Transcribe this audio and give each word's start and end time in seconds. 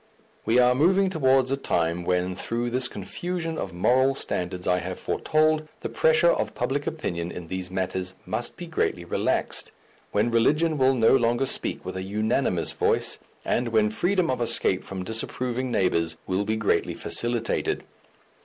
We 0.47 0.57
are 0.57 0.73
moving 0.73 1.11
towards 1.11 1.51
a 1.51 1.55
time 1.55 2.03
when, 2.05 2.35
through 2.35 2.71
this 2.71 2.87
confusion 2.87 3.59
of 3.59 3.71
moral 3.71 4.15
standards 4.15 4.65
I 4.65 4.79
have 4.79 4.99
foretold, 4.99 5.67
the 5.81 5.89
pressure 5.89 6.31
of 6.31 6.55
public 6.55 6.87
opinion 6.87 7.31
in 7.31 7.49
these 7.49 7.69
matters 7.69 8.15
must 8.25 8.57
be 8.57 8.65
greatly 8.65 9.05
relaxed, 9.05 9.71
when 10.11 10.31
religion 10.31 10.79
will 10.79 10.95
no 10.95 11.15
longer 11.15 11.45
speak 11.45 11.85
with 11.85 11.95
a 11.95 12.01
unanimous 12.01 12.71
voice, 12.73 13.19
and 13.45 13.67
when 13.67 13.91
freedom 13.91 14.31
of 14.31 14.41
escape 14.41 14.83
from 14.83 15.03
disapproving 15.03 15.69
neighbours 15.69 16.17
will 16.25 16.45
be 16.45 16.55
greatly 16.55 16.95
facilitated. 16.95 17.83